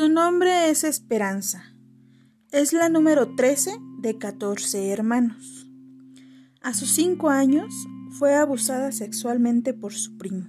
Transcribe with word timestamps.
Su 0.00 0.08
nombre 0.08 0.70
es 0.70 0.82
Esperanza. 0.82 1.74
Es 2.52 2.72
la 2.72 2.88
número 2.88 3.34
13 3.34 3.72
de 3.98 4.16
14 4.16 4.88
hermanos. 4.88 5.68
A 6.62 6.72
sus 6.72 6.88
5 6.92 7.28
años 7.28 7.86
fue 8.18 8.34
abusada 8.34 8.92
sexualmente 8.92 9.74
por 9.74 9.92
su 9.92 10.16
primo. 10.16 10.46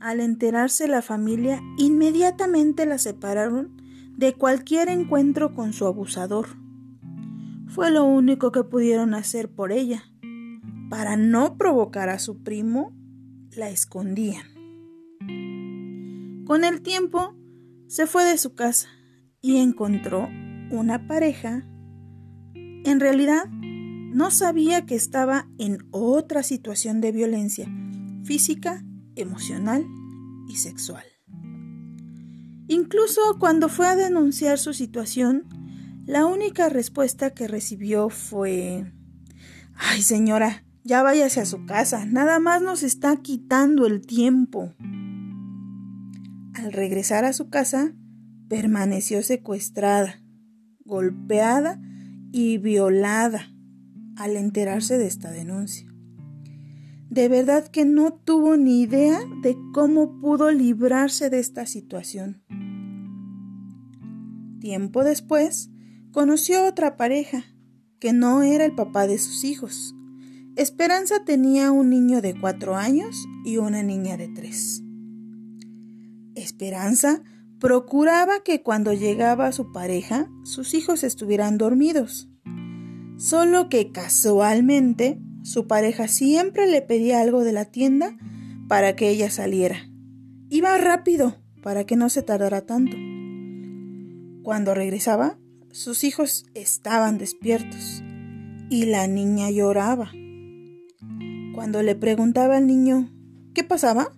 Al 0.00 0.18
enterarse 0.18 0.88
la 0.88 1.02
familia, 1.02 1.60
inmediatamente 1.78 2.84
la 2.84 2.98
separaron 2.98 3.80
de 4.16 4.32
cualquier 4.32 4.88
encuentro 4.88 5.54
con 5.54 5.72
su 5.72 5.86
abusador. 5.86 6.48
Fue 7.68 7.92
lo 7.92 8.02
único 8.06 8.50
que 8.50 8.64
pudieron 8.64 9.14
hacer 9.14 9.48
por 9.48 9.70
ella. 9.70 10.02
Para 10.90 11.16
no 11.16 11.56
provocar 11.56 12.08
a 12.08 12.18
su 12.18 12.42
primo, 12.42 12.92
la 13.52 13.70
escondían. 13.70 14.46
Con 16.44 16.64
el 16.64 16.82
tiempo, 16.82 17.36
se 17.88 18.06
fue 18.06 18.24
de 18.24 18.38
su 18.38 18.54
casa 18.54 18.88
y 19.40 19.58
encontró 19.58 20.28
una 20.70 21.06
pareja. 21.06 21.66
En 22.54 23.00
realidad, 23.00 23.46
no 23.50 24.30
sabía 24.30 24.86
que 24.86 24.94
estaba 24.94 25.48
en 25.58 25.78
otra 25.90 26.42
situación 26.42 27.00
de 27.00 27.12
violencia 27.12 27.68
física, 28.24 28.82
emocional 29.16 29.84
y 30.48 30.56
sexual. 30.56 31.04
Incluso 32.68 33.20
cuando 33.38 33.68
fue 33.68 33.86
a 33.86 33.96
denunciar 33.96 34.58
su 34.58 34.72
situación, 34.72 35.44
la 36.06 36.26
única 36.26 36.68
respuesta 36.68 37.30
que 37.30 37.48
recibió 37.48 38.08
fue 38.08 38.92
Ay, 39.74 40.02
señora, 40.02 40.64
ya 40.84 41.02
váyase 41.02 41.40
a 41.40 41.46
su 41.46 41.66
casa, 41.66 42.06
nada 42.06 42.38
más 42.38 42.62
nos 42.62 42.82
está 42.82 43.16
quitando 43.16 43.86
el 43.86 44.06
tiempo. 44.06 44.72
Al 46.64 46.72
regresar 46.72 47.26
a 47.26 47.34
su 47.34 47.50
casa, 47.50 47.92
permaneció 48.48 49.22
secuestrada, 49.22 50.22
golpeada 50.86 51.78
y 52.32 52.56
violada 52.56 53.52
al 54.16 54.38
enterarse 54.38 54.96
de 54.96 55.06
esta 55.06 55.30
denuncia. 55.30 55.86
De 57.10 57.28
verdad 57.28 57.68
que 57.68 57.84
no 57.84 58.14
tuvo 58.14 58.56
ni 58.56 58.80
idea 58.80 59.20
de 59.42 59.58
cómo 59.74 60.18
pudo 60.22 60.50
librarse 60.52 61.28
de 61.28 61.38
esta 61.38 61.66
situación. 61.66 62.42
Tiempo 64.58 65.04
después, 65.04 65.68
conoció 66.12 66.66
otra 66.66 66.96
pareja, 66.96 67.44
que 68.00 68.14
no 68.14 68.42
era 68.42 68.64
el 68.64 68.74
papá 68.74 69.06
de 69.06 69.18
sus 69.18 69.44
hijos. 69.44 69.94
Esperanza 70.56 71.26
tenía 71.26 71.72
un 71.72 71.90
niño 71.90 72.22
de 72.22 72.40
cuatro 72.40 72.74
años 72.74 73.22
y 73.44 73.58
una 73.58 73.82
niña 73.82 74.16
de 74.16 74.28
tres. 74.28 74.83
Esperanza 76.44 77.22
procuraba 77.58 78.42
que 78.44 78.62
cuando 78.62 78.92
llegaba 78.92 79.50
su 79.50 79.72
pareja 79.72 80.28
sus 80.44 80.74
hijos 80.74 81.02
estuvieran 81.02 81.56
dormidos. 81.56 82.28
Solo 83.16 83.70
que 83.70 83.90
casualmente 83.90 85.18
su 85.42 85.66
pareja 85.66 86.06
siempre 86.06 86.66
le 86.66 86.82
pedía 86.82 87.20
algo 87.20 87.44
de 87.44 87.52
la 87.52 87.64
tienda 87.64 88.16
para 88.68 88.94
que 88.94 89.08
ella 89.08 89.30
saliera. 89.30 89.88
Iba 90.50 90.76
rápido 90.76 91.36
para 91.62 91.84
que 91.84 91.96
no 91.96 92.10
se 92.10 92.22
tardara 92.22 92.60
tanto. 92.60 92.96
Cuando 94.42 94.74
regresaba, 94.74 95.38
sus 95.70 96.04
hijos 96.04 96.44
estaban 96.54 97.16
despiertos 97.16 98.02
y 98.68 98.84
la 98.84 99.06
niña 99.06 99.50
lloraba. 99.50 100.12
Cuando 101.54 101.82
le 101.82 101.94
preguntaba 101.94 102.58
al 102.58 102.66
niño 102.66 103.10
qué 103.54 103.64
pasaba, 103.64 104.12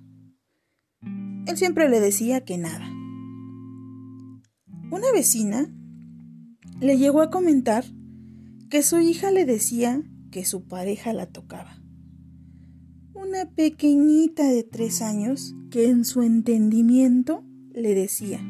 él 1.46 1.56
siempre 1.56 1.88
le 1.88 2.00
decía 2.00 2.44
que 2.44 2.58
nada. 2.58 2.88
Una 4.90 5.12
vecina 5.12 5.72
le 6.80 6.98
llegó 6.98 7.22
a 7.22 7.30
comentar 7.30 7.84
que 8.68 8.82
su 8.82 8.98
hija 8.98 9.30
le 9.30 9.44
decía 9.44 10.02
que 10.30 10.44
su 10.44 10.66
pareja 10.66 11.12
la 11.12 11.26
tocaba. 11.26 11.80
Una 13.14 13.50
pequeñita 13.54 14.48
de 14.48 14.62
tres 14.62 15.02
años 15.02 15.54
que 15.70 15.88
en 15.88 16.04
su 16.04 16.22
entendimiento 16.22 17.44
le 17.72 17.94
decía, 17.94 18.40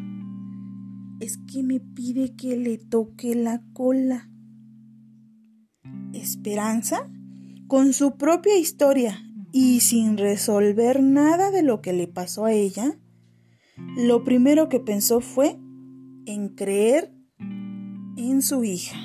es 1.21 1.39
que 1.51 1.63
me 1.63 1.81
pide 1.81 2.34
que 2.34 2.57
le 2.57 2.78
toque 2.78 3.34
la 3.34 3.63
cola. 3.73 4.31
Esperanza, 6.13 7.11
con 7.69 7.93
su 7.93 8.17
propia 8.17 8.57
historia 8.59 9.26
y 9.59 9.81
sin 9.81 10.19
resolver 10.19 11.03
nada 11.03 11.50
de 11.50 11.62
lo 11.62 11.81
que 11.81 11.94
le 11.94 12.06
pasó 12.06 12.44
a 12.44 12.53
ella, 12.53 12.99
lo 13.97 14.22
primero 14.22 14.69
que 14.69 14.81
pensó 14.81 15.22
fue 15.22 15.59
en 16.27 16.50
creer 16.50 17.11
en 18.19 18.43
su 18.43 18.65
hija. 18.65 18.99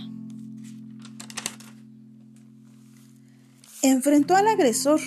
Enfrentó 3.82 4.36
al 4.36 4.48
agresor, 4.48 5.00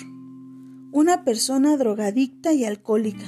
una 0.91 1.23
persona 1.23 1.77
drogadicta 1.77 2.51
y 2.51 2.65
alcohólica, 2.65 3.27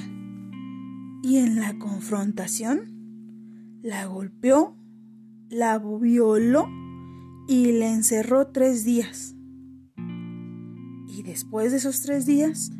y 1.22 1.36
en 1.36 1.60
la 1.60 1.78
confrontación 1.78 3.78
la 3.80 4.06
golpeó, 4.06 4.76
la 5.50 5.78
violó 5.78 6.66
y 7.46 7.78
la 7.78 7.92
encerró 7.92 8.48
tres 8.48 8.84
días 8.84 9.36
y 11.18 11.22
después 11.24 11.72
de 11.72 11.78
esos 11.78 12.00
tres 12.02 12.26
días 12.26 12.70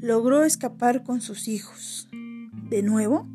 logró 0.00 0.44
escapar 0.44 1.02
con 1.02 1.20
sus 1.20 1.48
hijos. 1.48 2.08
De 2.70 2.82
nuevo, 2.82 3.26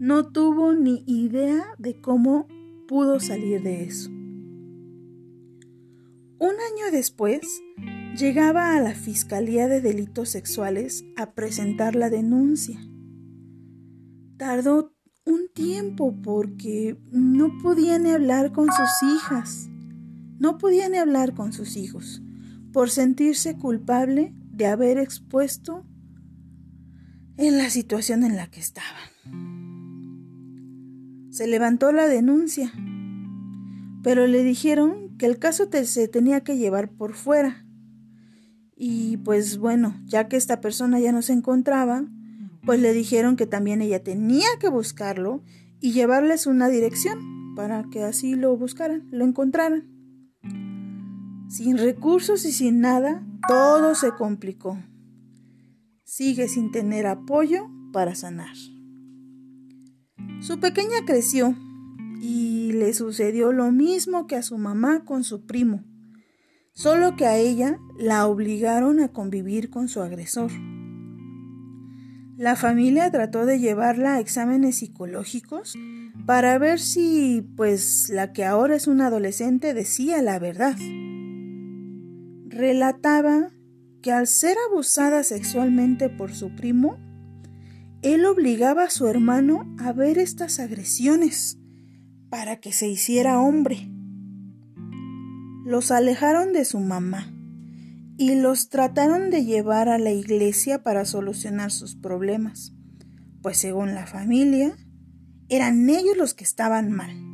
no 0.00 0.32
tuvo 0.32 0.72
ni 0.74 1.04
idea 1.06 1.62
de 1.78 2.00
cómo 2.00 2.48
pudo 2.88 3.20
salir 3.20 3.62
de 3.62 3.84
eso. 3.84 4.10
Un 6.40 6.50
año 6.50 6.90
después, 6.90 7.42
llegaba 8.18 8.76
a 8.76 8.80
la 8.80 8.94
Fiscalía 8.96 9.68
de 9.68 9.80
Delitos 9.80 10.30
Sexuales 10.30 11.04
a 11.16 11.34
presentar 11.34 11.94
la 11.94 12.10
denuncia. 12.10 12.80
Tardó 14.36 14.92
un 15.24 15.48
tiempo 15.54 16.12
porque 16.24 16.98
no 17.12 17.56
podían 17.62 18.08
hablar 18.08 18.50
con 18.50 18.66
sus 18.66 19.14
hijas. 19.14 19.68
No 20.40 20.58
podían 20.58 20.96
hablar 20.96 21.34
con 21.34 21.52
sus 21.52 21.76
hijos 21.76 22.20
por 22.72 22.90
sentirse 22.90 23.56
culpable 23.56 24.32
de 24.52 24.66
haber 24.66 24.98
expuesto 24.98 25.84
en 27.36 27.58
la 27.58 27.70
situación 27.70 28.24
en 28.24 28.36
la 28.36 28.48
que 28.48 28.60
estaban. 28.60 29.12
Se 31.30 31.46
levantó 31.46 31.92
la 31.92 32.08
denuncia, 32.08 32.72
pero 34.02 34.26
le 34.26 34.42
dijeron 34.42 35.16
que 35.16 35.26
el 35.26 35.38
caso 35.38 35.68
se 35.84 36.08
tenía 36.08 36.42
que 36.42 36.56
llevar 36.56 36.90
por 36.90 37.14
fuera. 37.14 37.64
Y 38.76 39.18
pues 39.18 39.58
bueno, 39.58 40.00
ya 40.04 40.28
que 40.28 40.36
esta 40.36 40.60
persona 40.60 40.98
ya 41.00 41.12
no 41.12 41.22
se 41.22 41.32
encontraba, 41.32 42.04
pues 42.64 42.80
le 42.80 42.92
dijeron 42.92 43.36
que 43.36 43.46
también 43.46 43.80
ella 43.82 44.02
tenía 44.02 44.48
que 44.60 44.68
buscarlo 44.68 45.42
y 45.80 45.92
llevarles 45.92 46.46
una 46.46 46.68
dirección 46.68 47.54
para 47.54 47.84
que 47.90 48.02
así 48.02 48.34
lo 48.34 48.56
buscaran, 48.56 49.08
lo 49.10 49.24
encontraran. 49.24 49.88
Sin 51.52 51.76
recursos 51.76 52.46
y 52.46 52.52
sin 52.52 52.80
nada, 52.80 53.22
todo 53.46 53.94
se 53.94 54.12
complicó. 54.12 54.78
Sigue 56.02 56.48
sin 56.48 56.70
tener 56.70 57.06
apoyo 57.06 57.68
para 57.92 58.14
sanar. 58.14 58.56
Su 60.40 60.60
pequeña 60.60 61.04
creció 61.04 61.54
y 62.22 62.72
le 62.72 62.94
sucedió 62.94 63.52
lo 63.52 63.70
mismo 63.70 64.26
que 64.26 64.36
a 64.36 64.42
su 64.42 64.56
mamá 64.56 65.04
con 65.04 65.24
su 65.24 65.44
primo, 65.44 65.84
solo 66.72 67.16
que 67.16 67.26
a 67.26 67.36
ella 67.36 67.78
la 67.98 68.26
obligaron 68.26 69.00
a 69.00 69.08
convivir 69.08 69.68
con 69.68 69.88
su 69.88 70.00
agresor. 70.00 70.50
La 72.38 72.56
familia 72.56 73.10
trató 73.10 73.44
de 73.44 73.58
llevarla 73.58 74.14
a 74.14 74.20
exámenes 74.20 74.76
psicológicos 74.76 75.74
para 76.24 76.56
ver 76.56 76.80
si, 76.80 77.46
pues, 77.58 78.08
la 78.08 78.32
que 78.32 78.46
ahora 78.46 78.74
es 78.74 78.86
una 78.86 79.08
adolescente 79.08 79.74
decía 79.74 80.22
la 80.22 80.38
verdad 80.38 80.78
relataba 82.52 83.50
que 84.02 84.12
al 84.12 84.26
ser 84.26 84.56
abusada 84.70 85.22
sexualmente 85.22 86.08
por 86.08 86.34
su 86.34 86.54
primo, 86.54 86.98
él 88.02 88.24
obligaba 88.26 88.84
a 88.84 88.90
su 88.90 89.06
hermano 89.06 89.74
a 89.78 89.92
ver 89.92 90.18
estas 90.18 90.58
agresiones 90.58 91.58
para 92.30 92.56
que 92.56 92.72
se 92.72 92.88
hiciera 92.88 93.40
hombre. 93.40 93.88
Los 95.64 95.90
alejaron 95.90 96.52
de 96.52 96.64
su 96.64 96.80
mamá 96.80 97.32
y 98.18 98.34
los 98.34 98.68
trataron 98.68 99.30
de 99.30 99.44
llevar 99.44 99.88
a 99.88 99.98
la 99.98 100.10
iglesia 100.10 100.82
para 100.82 101.04
solucionar 101.04 101.70
sus 101.70 101.94
problemas, 101.94 102.74
pues 103.40 103.58
según 103.58 103.94
la 103.94 104.06
familia, 104.06 104.76
eran 105.48 105.88
ellos 105.88 106.16
los 106.16 106.34
que 106.34 106.44
estaban 106.44 106.90
mal. 106.90 107.31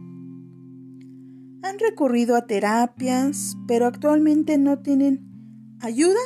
Han 1.62 1.78
recurrido 1.78 2.37
a 2.37 2.46
terapias, 2.46 3.56
pero 3.66 3.87
actualmente 3.87 4.58
no 4.58 4.78
tienen 4.78 5.76
ayuda 5.81 6.20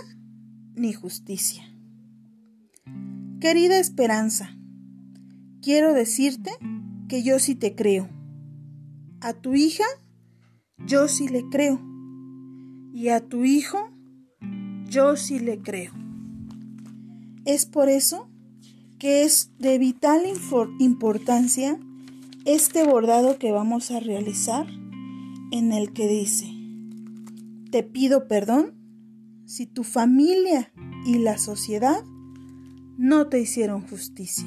ni 0.75 0.93
justicia. 0.93 1.65
Querida 3.41 3.79
Esperanza, 3.79 4.57
quiero 5.63 5.95
decirte 5.95 6.51
que 7.09 7.23
yo 7.23 7.39
sí 7.39 7.55
te 7.55 7.75
creo. 7.75 8.09
A 9.21 9.33
tu 9.33 9.55
hija, 9.55 9.85
yo 10.87 11.09
sí 11.09 11.29
le 11.29 11.49
creo. 11.51 11.81
Y 12.93 13.09
a 13.09 13.21
tu 13.21 13.45
hijo, 13.45 13.91
yo 14.87 15.17
sí 15.17 15.39
le 15.39 15.61
creo. 15.61 15.93
Es 17.45 17.67
por 17.67 17.89
eso 17.89 18.29
que 18.99 19.25
es 19.25 19.51
de 19.59 19.79
vital 19.79 20.23
importancia 20.79 21.79
este 22.45 22.85
bordado 22.85 23.39
que 23.39 23.51
vamos 23.51 23.91
a 23.91 23.99
realizar 23.99 24.67
en 25.53 25.73
el 25.73 25.93
que 25.93 26.09
dice, 26.09 26.51
te 27.71 27.83
pido 27.83 28.27
perdón 28.27 28.75
si 29.45 29.67
tu 29.67 29.85
familia 29.85 30.73
y 31.07 31.19
la 31.19 31.39
sociedad 31.39 32.03
no 32.97 33.29
te 33.29 33.39
hicieron 33.39 33.87
justicia. 33.87 34.47